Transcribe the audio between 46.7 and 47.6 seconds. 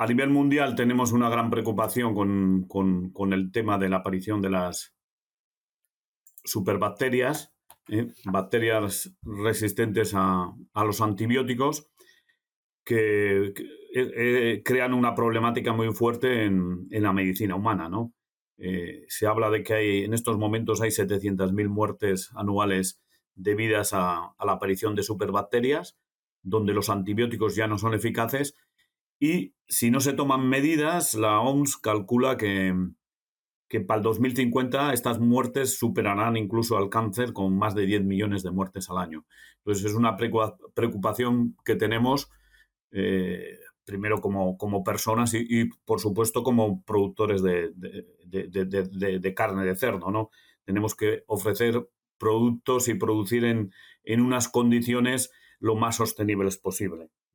productores